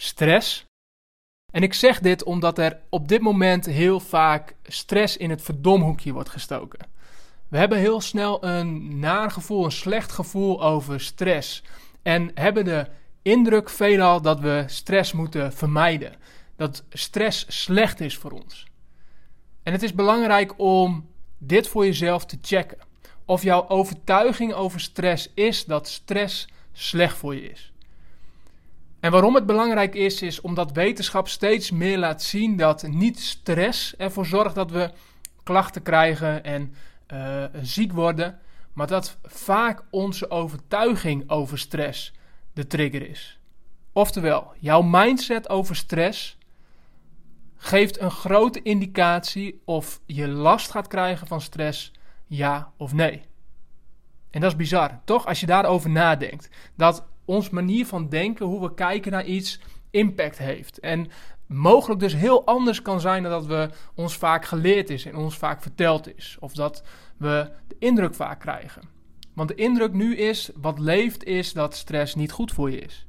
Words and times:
stress? 0.00 0.64
En 1.52 1.62
ik 1.62 1.74
zeg 1.74 2.00
dit 2.00 2.24
omdat 2.24 2.58
er 2.58 2.80
op 2.88 3.08
dit 3.08 3.20
moment 3.20 3.66
heel 3.66 4.00
vaak 4.00 4.54
stress 4.62 5.16
in 5.16 5.30
het 5.30 5.42
verdomhoekje 5.42 6.12
wordt 6.12 6.28
gestoken. 6.28 6.86
We 7.48 7.58
hebben 7.58 7.78
heel 7.78 8.00
snel 8.00 8.44
een 8.44 8.98
naar 8.98 9.30
gevoel, 9.30 9.64
een 9.64 9.72
slecht 9.72 10.12
gevoel 10.12 10.62
over 10.62 11.00
stress. 11.00 11.62
En 12.02 12.30
hebben 12.34 12.64
de 12.64 12.86
indruk 13.22 13.70
veelal 13.70 14.22
dat 14.22 14.40
we 14.40 14.64
stress 14.66 15.12
moeten 15.12 15.52
vermijden. 15.52 16.12
Dat 16.56 16.84
stress 16.90 17.62
slecht 17.62 18.00
is 18.00 18.16
voor 18.16 18.30
ons. 18.30 18.66
En 19.62 19.72
het 19.72 19.82
is 19.82 19.94
belangrijk 19.94 20.54
om 20.56 21.08
dit 21.38 21.68
voor 21.68 21.84
jezelf 21.84 22.26
te 22.26 22.38
checken. 22.42 22.78
Of 23.24 23.42
jouw 23.42 23.68
overtuiging 23.68 24.52
over 24.52 24.80
stress 24.80 25.30
is 25.34 25.64
dat 25.64 25.88
stress 25.88 26.48
slecht 26.72 27.16
voor 27.16 27.34
je 27.34 27.50
is. 27.50 27.72
En 29.00 29.10
waarom 29.10 29.34
het 29.34 29.46
belangrijk 29.46 29.94
is, 29.94 30.22
is 30.22 30.40
omdat 30.40 30.72
wetenschap 30.72 31.28
steeds 31.28 31.70
meer 31.70 31.98
laat 31.98 32.22
zien 32.22 32.56
dat 32.56 32.82
niet 32.82 33.20
stress 33.20 33.96
ervoor 33.96 34.26
zorgt 34.26 34.54
dat 34.54 34.70
we 34.70 34.90
klachten 35.42 35.82
krijgen 35.82 36.44
en 36.44 36.74
uh, 37.12 37.44
ziek 37.62 37.92
worden, 37.92 38.38
maar 38.72 38.86
dat 38.86 39.18
vaak 39.22 39.82
onze 39.90 40.30
overtuiging 40.30 41.30
over 41.30 41.58
stress 41.58 42.12
de 42.52 42.66
trigger 42.66 43.08
is. 43.08 43.40
Oftewel, 43.92 44.52
jouw 44.58 44.82
mindset 44.82 45.48
over 45.48 45.76
stress 45.76 46.38
geeft 47.56 48.00
een 48.00 48.10
grote 48.10 48.62
indicatie 48.62 49.62
of 49.64 50.00
je 50.06 50.28
last 50.28 50.70
gaat 50.70 50.86
krijgen 50.86 51.26
van 51.26 51.40
stress, 51.40 51.92
ja 52.26 52.72
of 52.76 52.92
nee. 52.92 53.22
En 54.30 54.40
dat 54.40 54.50
is 54.50 54.56
bizar, 54.56 55.00
toch? 55.04 55.26
Als 55.26 55.40
je 55.40 55.46
daarover 55.46 55.90
nadenkt. 55.90 56.48
Dat 56.76 57.06
ons 57.30 57.50
manier 57.50 57.86
van 57.86 58.08
denken, 58.08 58.46
hoe 58.46 58.60
we 58.60 58.74
kijken 58.74 59.12
naar 59.12 59.24
iets, 59.24 59.60
impact 59.90 60.38
heeft. 60.38 60.78
En 60.78 61.10
mogelijk 61.46 62.00
dus 62.00 62.14
heel 62.14 62.46
anders 62.46 62.82
kan 62.82 63.00
zijn 63.00 63.22
dan 63.22 63.32
dat 63.32 63.46
we 63.46 63.68
ons 63.94 64.16
vaak 64.16 64.44
geleerd 64.44 64.90
is 64.90 65.04
en 65.04 65.16
ons 65.16 65.36
vaak 65.36 65.62
verteld 65.62 66.16
is. 66.16 66.36
Of 66.40 66.52
dat 66.52 66.82
we 67.16 67.50
de 67.68 67.76
indruk 67.78 68.14
vaak 68.14 68.40
krijgen. 68.40 68.82
Want 69.34 69.48
de 69.48 69.54
indruk 69.54 69.92
nu 69.92 70.16
is, 70.16 70.50
wat 70.54 70.78
leeft, 70.78 71.24
is 71.24 71.52
dat 71.52 71.74
stress 71.74 72.14
niet 72.14 72.32
goed 72.32 72.52
voor 72.52 72.70
je 72.70 72.78
is. 72.78 73.06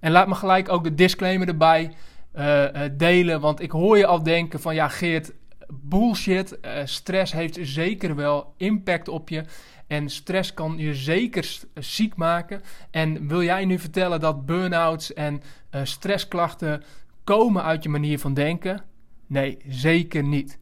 En 0.00 0.12
laat 0.12 0.28
me 0.28 0.34
gelijk 0.34 0.68
ook 0.68 0.84
de 0.84 0.94
disclaimer 0.94 1.48
erbij 1.48 1.94
uh, 2.34 2.64
delen, 2.92 3.40
want 3.40 3.60
ik 3.60 3.70
hoor 3.70 3.98
je 3.98 4.06
al 4.06 4.22
denken 4.22 4.60
van 4.60 4.74
ja 4.74 4.88
Geert, 4.88 5.32
bullshit, 5.70 6.58
uh, 6.62 6.80
stress 6.84 7.32
heeft 7.32 7.58
zeker 7.60 8.14
wel 8.14 8.54
impact 8.56 9.08
op 9.08 9.28
je. 9.28 9.44
En 9.86 10.10
stress 10.10 10.54
kan 10.54 10.78
je 10.78 10.94
zeker 10.94 11.58
ziek 11.74 12.16
maken. 12.16 12.62
En 12.90 13.28
wil 13.28 13.42
jij 13.42 13.64
nu 13.64 13.78
vertellen 13.78 14.20
dat 14.20 14.46
burn-outs 14.46 15.14
en 15.14 15.42
uh, 15.70 15.80
stressklachten 15.84 16.82
komen 17.24 17.62
uit 17.62 17.82
je 17.82 17.88
manier 17.88 18.18
van 18.18 18.34
denken? 18.34 18.82
Nee, 19.26 19.58
zeker 19.68 20.22
niet. 20.22 20.58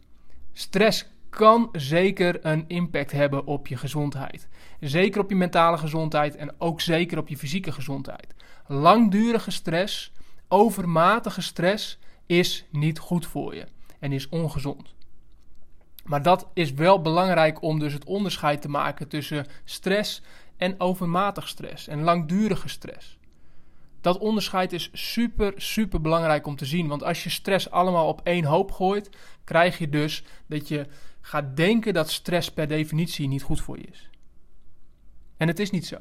Stress 0.52 1.06
kan 1.30 1.68
zeker 1.72 2.46
een 2.46 2.64
impact 2.68 3.12
hebben 3.12 3.46
op 3.46 3.66
je 3.66 3.76
gezondheid. 3.76 4.48
Zeker 4.80 5.20
op 5.20 5.30
je 5.30 5.36
mentale 5.36 5.78
gezondheid 5.78 6.36
en 6.36 6.54
ook 6.58 6.80
zeker 6.80 7.18
op 7.18 7.28
je 7.28 7.36
fysieke 7.36 7.72
gezondheid. 7.72 8.34
Langdurige 8.66 9.50
stress, 9.50 10.12
overmatige 10.48 11.42
stress, 11.42 11.98
is 12.26 12.66
niet 12.70 12.98
goed 12.98 13.26
voor 13.26 13.54
je 13.54 13.66
en 14.04 14.12
is 14.12 14.28
ongezond. 14.28 14.94
Maar 16.04 16.22
dat 16.22 16.48
is 16.54 16.72
wel 16.72 17.00
belangrijk 17.00 17.62
om 17.62 17.78
dus 17.78 17.92
het 17.92 18.04
onderscheid 18.04 18.62
te 18.62 18.68
maken 18.68 19.08
tussen 19.08 19.46
stress 19.64 20.22
en 20.56 20.80
overmatig 20.80 21.48
stress 21.48 21.88
en 21.88 22.02
langdurige 22.02 22.68
stress. 22.68 23.18
Dat 24.00 24.18
onderscheid 24.18 24.72
is 24.72 24.90
super, 24.92 25.52
super 25.56 26.00
belangrijk 26.00 26.46
om 26.46 26.56
te 26.56 26.64
zien. 26.64 26.88
Want 26.88 27.02
als 27.02 27.24
je 27.24 27.30
stress 27.30 27.70
allemaal 27.70 28.08
op 28.08 28.20
één 28.24 28.44
hoop 28.44 28.72
gooit, 28.72 29.10
krijg 29.44 29.78
je 29.78 29.88
dus 29.88 30.24
dat 30.46 30.68
je 30.68 30.86
gaat 31.20 31.56
denken 31.56 31.94
dat 31.94 32.10
stress 32.10 32.52
per 32.52 32.68
definitie 32.68 33.28
niet 33.28 33.42
goed 33.42 33.60
voor 33.60 33.78
je 33.78 33.86
is. 33.86 34.10
En 35.36 35.48
het 35.48 35.58
is 35.58 35.70
niet 35.70 35.86
zo. 35.86 35.96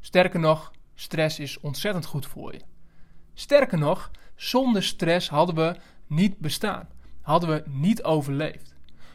Sterker 0.00 0.40
nog, 0.40 0.72
stress 0.94 1.38
is 1.38 1.60
ontzettend 1.60 2.06
goed 2.06 2.26
voor 2.26 2.52
je. 2.52 2.60
Sterker 3.34 3.78
nog, 3.78 4.10
zonder 4.34 4.82
stress 4.82 5.28
hadden 5.28 5.54
we 5.54 5.76
niet 6.06 6.38
bestaan. 6.38 6.88
Hadden 7.22 7.48
we 7.48 7.62
niet 7.66 8.02
overleefd. 8.02 8.74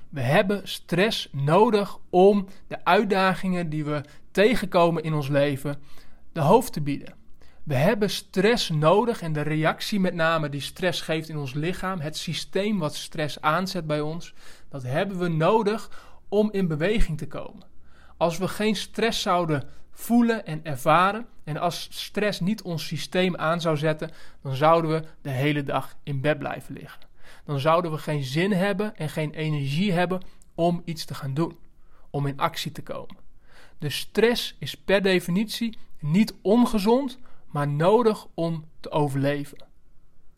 We 0.09 0.22
hebben 0.22 0.68
stress 0.68 1.29
nodig 1.31 1.97
om 2.09 2.47
de 2.68 2.85
uitdagingen 2.85 3.69
die 3.69 3.85
we 3.85 4.01
tegenkomen 4.31 5.03
in 5.03 5.13
ons 5.13 5.28
leven 5.28 5.75
de 6.31 6.40
hoofd 6.40 6.73
te 6.73 6.81
bieden. 6.81 7.13
We 7.63 7.75
hebben 7.75 8.09
stress 8.09 8.69
nodig 8.69 9.22
en 9.22 9.34
de 9.34 9.41
reactie 9.41 10.00
met 10.00 10.13
name 10.13 10.50
die 10.50 10.62
stress 10.62 11.01
geeft 11.01 11.29
in 11.29 11.38
ons 11.38 11.53
lichaam, 11.53 12.00
het 12.00 12.17
systeem 12.17 12.79
wat 12.79 12.96
stress 12.96 13.41
aanzet 13.41 13.88
bij 13.88 14.01
ons, 14.01 14.34
dat 14.69 14.84
hebben 14.84 15.19
we 15.19 15.28
nodig 15.28 15.90
om 16.29 16.51
in 16.51 16.67
beweging 16.67 17.17
te 17.17 17.28
komen. 17.28 17.66
Als 18.17 18.38
we 18.38 18.47
geen 18.47 18.75
stress 18.75 19.22
zouden 19.22 19.63
voelen 19.91 20.46
en 20.46 20.59
ervaren 20.63 21.25
en 21.44 21.57
als 21.57 21.88
stress 21.91 22.40
niet 22.40 22.62
ons 22.62 22.88
systeem 22.88 23.35
aan 23.35 23.62
zou 23.62 23.78
zetten, 23.78 24.12
dan 24.41 24.56
zouden 24.56 24.91
we 24.91 25.03
de 25.22 25.29
hele 25.29 25.63
dag 25.63 25.96
in 26.03 26.22
bed 26.22 26.40
blijven 26.40 26.73
liggen 26.73 27.06
dan 27.45 27.59
zouden 27.59 27.91
we 27.91 27.97
geen 27.97 28.23
zin 28.23 28.51
hebben 28.51 28.95
en 28.95 29.09
geen 29.09 29.33
energie 29.33 29.91
hebben 29.91 30.21
om 30.55 30.81
iets 30.85 31.05
te 31.05 31.13
gaan 31.13 31.33
doen, 31.33 31.57
om 32.09 32.27
in 32.27 32.39
actie 32.39 32.71
te 32.71 32.83
komen. 32.83 33.17
Dus 33.77 33.97
stress 33.97 34.55
is 34.59 34.75
per 34.75 35.01
definitie 35.01 35.77
niet 35.99 36.33
ongezond, 36.41 37.17
maar 37.47 37.67
nodig 37.67 38.27
om 38.33 38.66
te 38.79 38.91
overleven. 38.91 39.66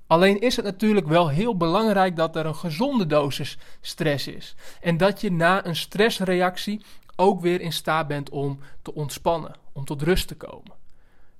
Alleen 0.07 0.39
is 0.41 0.55
het 0.55 0.65
natuurlijk 0.65 1.07
wel 1.07 1.27
heel 1.27 1.57
belangrijk 1.57 2.15
dat 2.15 2.35
er 2.35 2.45
een 2.45 2.55
gezonde 2.55 3.05
dosis 3.05 3.57
stress 3.81 4.27
is. 4.27 4.55
En 4.81 4.97
dat 4.97 5.21
je 5.21 5.31
na 5.31 5.65
een 5.65 5.75
stressreactie 5.75 6.81
ook 7.15 7.41
weer 7.41 7.61
in 7.61 7.73
staat 7.73 8.07
bent 8.07 8.29
om 8.29 8.59
te 8.81 8.93
ontspannen, 8.93 9.55
om 9.71 9.85
tot 9.85 10.01
rust 10.01 10.27
te 10.27 10.35
komen. 10.35 10.71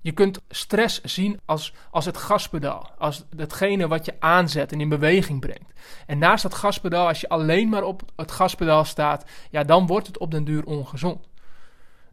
Je 0.01 0.11
kunt 0.11 0.41
stress 0.49 1.01
zien 1.01 1.39
als, 1.45 1.73
als 1.91 2.05
het 2.05 2.17
gaspedaal, 2.17 2.91
als 2.97 3.25
hetgene 3.35 3.87
wat 3.87 4.05
je 4.05 4.15
aanzet 4.19 4.71
en 4.71 4.81
in 4.81 4.89
beweging 4.89 5.39
brengt. 5.39 5.73
En 6.05 6.17
naast 6.17 6.43
dat 6.43 6.53
gaspedaal, 6.53 7.07
als 7.07 7.21
je 7.21 7.29
alleen 7.29 7.69
maar 7.69 7.83
op 7.83 8.01
het 8.15 8.31
gaspedaal 8.31 8.85
staat, 8.85 9.25
ja, 9.49 9.63
dan 9.63 9.87
wordt 9.87 10.07
het 10.07 10.17
op 10.17 10.31
den 10.31 10.43
duur 10.43 10.65
ongezond. 10.65 11.27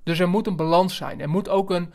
Dus 0.02 0.18
er 0.18 0.28
moet 0.28 0.46
een 0.46 0.56
balans 0.56 0.96
zijn. 0.96 1.20
Er 1.20 1.28
moet 1.28 1.48
ook 1.48 1.70
een, 1.70 1.92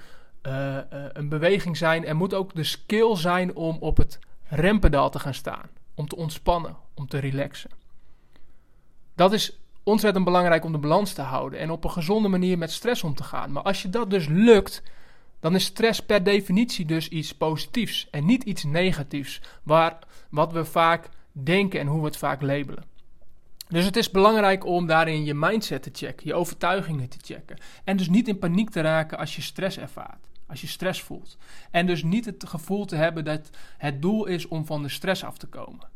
uh, 0.47 0.53
uh, 0.53 0.81
een 0.89 1.29
beweging 1.29 1.77
zijn. 1.77 2.05
Er 2.05 2.15
moet 2.15 2.33
ook 2.33 2.55
de 2.55 2.63
skill 2.63 3.15
zijn 3.15 3.55
om 3.55 3.77
op 3.79 3.97
het 3.97 4.19
rempedaal 4.43 5.09
te 5.09 5.19
gaan 5.19 5.33
staan. 5.33 5.69
Om 5.95 6.07
te 6.07 6.15
ontspannen, 6.15 6.77
om 6.93 7.07
te 7.07 7.17
relaxen. 7.17 7.69
Dat 9.15 9.33
is 9.33 9.59
ontzettend 9.83 10.25
belangrijk 10.25 10.65
om 10.65 10.71
de 10.71 10.77
balans 10.77 11.13
te 11.13 11.21
houden 11.21 11.59
en 11.59 11.71
op 11.71 11.83
een 11.83 11.91
gezonde 11.91 12.27
manier 12.27 12.57
met 12.57 12.71
stress 12.71 13.03
om 13.03 13.15
te 13.15 13.23
gaan. 13.23 13.51
Maar 13.51 13.63
als 13.63 13.81
je 13.81 13.89
dat 13.89 14.09
dus 14.09 14.27
lukt, 14.27 14.83
dan 15.41 15.55
is 15.55 15.63
stress 15.63 15.99
per 15.99 16.23
definitie 16.23 16.85
dus 16.85 17.07
iets 17.07 17.35
positiefs 17.35 18.07
en 18.09 18.25
niet 18.25 18.43
iets 18.43 18.63
negatiefs, 18.63 19.41
waar, 19.63 19.99
wat 20.29 20.51
we 20.53 20.65
vaak 20.65 21.09
denken 21.31 21.79
en 21.79 21.87
hoe 21.87 21.99
we 21.99 22.05
het 22.05 22.17
vaak 22.17 22.41
labelen. 22.41 22.83
Dus 23.67 23.85
het 23.85 23.95
is 23.95 24.11
belangrijk 24.11 24.65
om 24.65 24.87
daarin 24.87 25.23
je 25.23 25.33
mindset 25.33 25.83
te 25.83 25.89
checken, 25.93 26.27
je 26.27 26.33
overtuigingen 26.33 27.09
te 27.09 27.17
checken. 27.21 27.57
En 27.83 27.97
dus 27.97 28.09
niet 28.09 28.27
in 28.27 28.39
paniek 28.39 28.69
te 28.69 28.81
raken 28.81 29.17
als 29.17 29.35
je 29.35 29.41
stress 29.41 29.77
ervaart, 29.77 30.27
als 30.47 30.61
je 30.61 30.67
stress 30.67 31.01
voelt. 31.01 31.37
En 31.71 31.85
dus 31.85 32.03
niet 32.03 32.25
het 32.25 32.47
gevoel 32.47 32.85
te 32.85 32.95
hebben 32.95 33.25
dat 33.25 33.49
het 33.77 34.01
doel 34.01 34.25
is 34.25 34.47
om 34.47 34.65
van 34.65 34.81
de 34.81 34.89
stress 34.89 35.23
af 35.23 35.37
te 35.37 35.47
komen. 35.47 35.87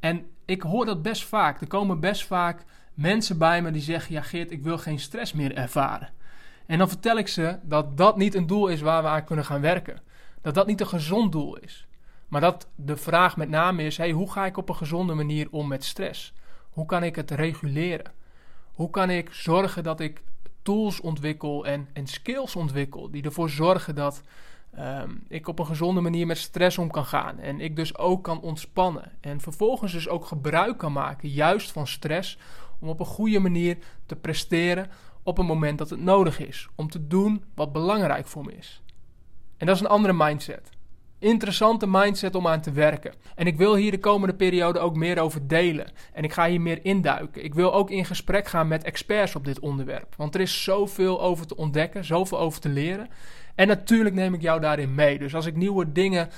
En 0.00 0.26
ik 0.44 0.62
hoor 0.62 0.84
dat 0.84 1.02
best 1.02 1.24
vaak. 1.24 1.60
Er 1.60 1.66
komen 1.66 2.00
best 2.00 2.26
vaak 2.26 2.64
mensen 2.94 3.38
bij 3.38 3.62
me 3.62 3.70
die 3.70 3.82
zeggen: 3.82 4.14
Ja, 4.14 4.22
Geert, 4.22 4.50
ik 4.50 4.62
wil 4.62 4.78
geen 4.78 4.98
stress 4.98 5.32
meer 5.32 5.54
ervaren. 5.54 6.08
En 6.66 6.78
dan 6.78 6.88
vertel 6.88 7.18
ik 7.18 7.28
ze 7.28 7.58
dat 7.62 7.96
dat 7.96 8.16
niet 8.16 8.34
een 8.34 8.46
doel 8.46 8.68
is 8.68 8.80
waar 8.80 9.02
we 9.02 9.08
aan 9.08 9.24
kunnen 9.24 9.44
gaan 9.44 9.60
werken. 9.60 10.00
Dat 10.42 10.54
dat 10.54 10.66
niet 10.66 10.80
een 10.80 10.86
gezond 10.86 11.32
doel 11.32 11.56
is. 11.56 11.86
Maar 12.28 12.40
dat 12.40 12.68
de 12.74 12.96
vraag 12.96 13.36
met 13.36 13.48
name 13.48 13.82
is: 13.82 13.96
hey, 13.96 14.10
hoe 14.10 14.30
ga 14.30 14.46
ik 14.46 14.56
op 14.56 14.68
een 14.68 14.76
gezonde 14.76 15.14
manier 15.14 15.48
om 15.50 15.68
met 15.68 15.84
stress? 15.84 16.32
Hoe 16.70 16.86
kan 16.86 17.02
ik 17.02 17.16
het 17.16 17.30
reguleren? 17.30 18.12
Hoe 18.72 18.90
kan 18.90 19.10
ik 19.10 19.32
zorgen 19.32 19.82
dat 19.82 20.00
ik 20.00 20.22
tools 20.62 21.00
ontwikkel 21.00 21.66
en, 21.66 21.88
en 21.92 22.06
skills 22.06 22.56
ontwikkel 22.56 23.10
die 23.10 23.22
ervoor 23.22 23.50
zorgen 23.50 23.94
dat 23.94 24.22
ehm, 24.74 25.10
ik 25.28 25.48
op 25.48 25.58
een 25.58 25.66
gezonde 25.66 26.00
manier 26.00 26.26
met 26.26 26.38
stress 26.38 26.78
om 26.78 26.90
kan 26.90 27.04
gaan. 27.04 27.38
En 27.38 27.60
ik 27.60 27.76
dus 27.76 27.98
ook 27.98 28.24
kan 28.24 28.40
ontspannen. 28.40 29.12
En 29.20 29.40
vervolgens 29.40 29.92
dus 29.92 30.08
ook 30.08 30.26
gebruik 30.26 30.78
kan 30.78 30.92
maken, 30.92 31.28
juist 31.28 31.72
van 31.72 31.86
stress, 31.86 32.38
om 32.78 32.88
op 32.88 33.00
een 33.00 33.06
goede 33.06 33.38
manier 33.38 33.78
te 34.06 34.16
presteren 34.16 34.90
op 35.26 35.38
een 35.38 35.46
moment 35.46 35.78
dat 35.78 35.90
het 35.90 36.00
nodig 36.00 36.38
is. 36.38 36.68
Om 36.74 36.90
te 36.90 37.06
doen 37.06 37.44
wat 37.54 37.72
belangrijk 37.72 38.26
voor 38.26 38.44
me 38.44 38.56
is. 38.56 38.82
En 39.56 39.66
dat 39.66 39.74
is 39.74 39.80
een 39.80 39.88
andere 39.88 40.14
mindset. 40.16 40.70
Interessante 41.18 41.86
mindset 41.86 42.34
om 42.34 42.46
aan 42.46 42.60
te 42.60 42.72
werken. 42.72 43.14
En 43.34 43.46
ik 43.46 43.56
wil 43.56 43.74
hier 43.74 43.90
de 43.90 43.98
komende 43.98 44.34
periode 44.34 44.78
ook 44.78 44.96
meer 44.96 45.18
over 45.18 45.48
delen. 45.48 45.90
En 46.12 46.24
ik 46.24 46.32
ga 46.32 46.48
hier 46.48 46.60
meer 46.60 46.84
induiken. 46.84 47.44
Ik 47.44 47.54
wil 47.54 47.74
ook 47.74 47.90
in 47.90 48.04
gesprek 48.04 48.48
gaan 48.48 48.68
met 48.68 48.84
experts 48.84 49.36
op 49.36 49.44
dit 49.44 49.60
onderwerp. 49.60 50.14
Want 50.16 50.34
er 50.34 50.40
is 50.40 50.62
zoveel 50.62 51.22
over 51.22 51.46
te 51.46 51.56
ontdekken, 51.56 52.04
zoveel 52.04 52.38
over 52.38 52.60
te 52.60 52.68
leren. 52.68 53.08
En 53.54 53.66
natuurlijk 53.66 54.14
neem 54.14 54.34
ik 54.34 54.42
jou 54.42 54.60
daarin 54.60 54.94
mee. 54.94 55.18
Dus 55.18 55.34
als 55.34 55.46
ik 55.46 55.56
nieuwe 55.56 55.92
dingen 55.92 56.28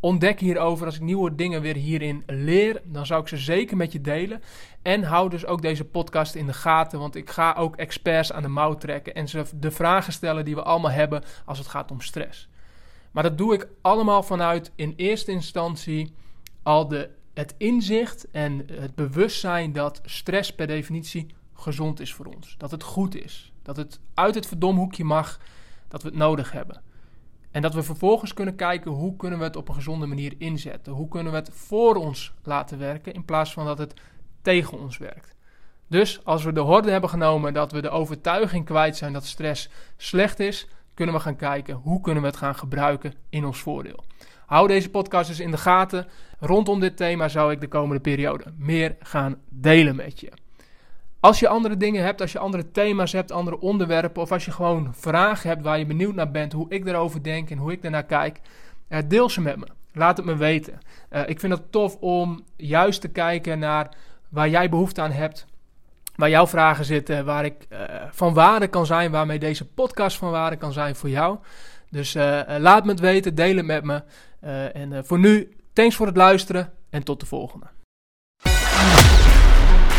ontdek 0.00 0.40
hierover, 0.40 0.86
als 0.86 0.94
ik 0.94 1.00
nieuwe 1.00 1.34
dingen 1.34 1.60
weer 1.60 1.76
hierin 1.76 2.22
leer, 2.26 2.82
dan 2.84 3.06
zou 3.06 3.20
ik 3.20 3.28
ze 3.28 3.36
zeker 3.36 3.76
met 3.76 3.92
je 3.92 4.00
delen. 4.00 4.42
En 4.82 5.02
hou 5.02 5.30
dus 5.30 5.46
ook 5.46 5.62
deze 5.62 5.84
podcast 5.84 6.34
in 6.34 6.46
de 6.46 6.52
gaten, 6.52 6.98
want 6.98 7.16
ik 7.16 7.30
ga 7.30 7.54
ook 7.58 7.76
experts 7.76 8.32
aan 8.32 8.42
de 8.42 8.48
mouw 8.48 8.74
trekken 8.74 9.14
en 9.14 9.28
ze 9.28 9.44
de 9.54 9.70
vragen 9.70 10.12
stellen 10.12 10.44
die 10.44 10.54
we 10.54 10.62
allemaal 10.62 10.90
hebben 10.90 11.22
als 11.44 11.58
het 11.58 11.66
gaat 11.66 11.90
om 11.90 12.00
stress. 12.00 12.48
Maar 13.10 13.22
dat 13.22 13.38
doe 13.38 13.54
ik 13.54 13.68
allemaal 13.80 14.22
vanuit 14.22 14.72
in 14.74 14.92
eerste 14.96 15.32
instantie 15.32 16.14
al 16.62 16.88
de, 16.88 17.10
het 17.34 17.54
inzicht 17.58 18.30
en 18.30 18.66
het 18.72 18.94
bewustzijn 18.94 19.72
dat 19.72 20.00
stress 20.04 20.54
per 20.54 20.66
definitie 20.66 21.26
gezond 21.54 22.00
is 22.00 22.14
voor 22.14 22.26
ons. 22.26 22.54
Dat 22.58 22.70
het 22.70 22.82
goed 22.82 23.14
is. 23.24 23.52
Dat 23.62 23.76
het 23.76 24.00
uit 24.14 24.34
het 24.34 24.46
verdomhoekje 24.46 25.04
mag, 25.04 25.40
dat 25.88 26.02
we 26.02 26.08
het 26.08 26.16
nodig 26.16 26.52
hebben. 26.52 26.82
En 27.56 27.62
dat 27.62 27.74
we 27.74 27.82
vervolgens 27.82 28.34
kunnen 28.34 28.56
kijken 28.56 28.90
hoe 28.90 29.16
kunnen 29.16 29.38
we 29.38 29.44
het 29.44 29.56
op 29.56 29.68
een 29.68 29.74
gezonde 29.74 30.06
manier 30.06 30.34
inzetten. 30.38 30.92
Hoe 30.92 31.08
kunnen 31.08 31.32
we 31.32 31.38
het 31.38 31.50
voor 31.52 31.94
ons 31.94 32.34
laten 32.42 32.78
werken 32.78 33.14
in 33.14 33.24
plaats 33.24 33.52
van 33.52 33.64
dat 33.64 33.78
het 33.78 33.94
tegen 34.42 34.78
ons 34.78 34.98
werkt. 34.98 35.34
Dus 35.86 36.24
als 36.24 36.44
we 36.44 36.52
de 36.52 36.60
horde 36.60 36.90
hebben 36.90 37.10
genomen 37.10 37.52
dat 37.52 37.72
we 37.72 37.82
de 37.82 37.88
overtuiging 37.88 38.64
kwijt 38.64 38.96
zijn 38.96 39.12
dat 39.12 39.26
stress 39.26 39.70
slecht 39.96 40.40
is, 40.40 40.68
kunnen 40.94 41.14
we 41.14 41.20
gaan 41.20 41.36
kijken 41.36 41.74
hoe 41.74 42.00
kunnen 42.00 42.22
we 42.22 42.28
het 42.28 42.38
gaan 42.38 42.54
gebruiken 42.54 43.14
in 43.28 43.44
ons 43.44 43.58
voordeel. 43.60 44.04
Hou 44.46 44.68
deze 44.68 44.90
podcast 44.90 45.28
dus 45.28 45.40
in 45.40 45.50
de 45.50 45.58
gaten. 45.58 46.06
Rondom 46.38 46.80
dit 46.80 46.96
thema 46.96 47.28
zou 47.28 47.52
ik 47.52 47.60
de 47.60 47.68
komende 47.68 48.02
periode 48.02 48.44
meer 48.56 48.96
gaan 49.00 49.36
delen 49.48 49.96
met 49.96 50.20
je. 50.20 50.32
Als 51.26 51.38
je 51.38 51.48
andere 51.48 51.76
dingen 51.76 52.02
hebt, 52.02 52.20
als 52.20 52.32
je 52.32 52.38
andere 52.38 52.70
thema's 52.70 53.12
hebt, 53.12 53.32
andere 53.32 53.60
onderwerpen, 53.60 54.22
of 54.22 54.32
als 54.32 54.44
je 54.44 54.50
gewoon 54.50 54.94
vragen 54.94 55.48
hebt 55.48 55.62
waar 55.62 55.78
je 55.78 55.86
benieuwd 55.86 56.14
naar 56.14 56.30
bent, 56.30 56.52
hoe 56.52 56.66
ik 56.68 56.86
erover 56.86 57.22
denk 57.22 57.50
en 57.50 57.58
hoe 57.58 57.72
ik 57.72 57.84
ernaar 57.84 58.04
kijk, 58.04 58.40
eh, 58.88 58.98
deel 59.08 59.30
ze 59.30 59.40
met 59.40 59.56
me. 59.56 59.66
Laat 59.92 60.16
het 60.16 60.26
me 60.26 60.36
weten. 60.36 60.78
Eh, 61.08 61.28
ik 61.28 61.40
vind 61.40 61.52
het 61.52 61.72
tof 61.72 61.96
om 62.00 62.44
juist 62.56 63.00
te 63.00 63.08
kijken 63.08 63.58
naar 63.58 63.96
waar 64.28 64.48
jij 64.48 64.68
behoefte 64.68 65.00
aan 65.00 65.10
hebt, 65.10 65.46
waar 66.16 66.30
jouw 66.30 66.46
vragen 66.46 66.84
zitten, 66.84 67.24
waar 67.24 67.44
ik 67.44 67.66
uh, 67.72 67.78
van 68.10 68.34
waarde 68.34 68.66
kan 68.66 68.86
zijn, 68.86 69.10
waarmee 69.10 69.38
deze 69.38 69.66
podcast 69.66 70.16
van 70.16 70.30
waarde 70.30 70.56
kan 70.56 70.72
zijn 70.72 70.96
voor 70.96 71.08
jou. 71.08 71.38
Dus 71.90 72.14
laat 72.58 72.84
me 72.84 72.90
het 72.90 73.00
weten, 73.00 73.34
deel 73.34 73.56
het 73.56 73.66
met 73.66 73.84
me. 73.84 74.02
En 74.72 75.06
voor 75.06 75.18
nu, 75.18 75.56
thanks 75.72 75.96
voor 75.96 76.06
het 76.06 76.16
luisteren 76.16 76.72
en 76.90 77.02
tot 77.02 77.20
de 77.20 77.26
volgende. 77.26 77.66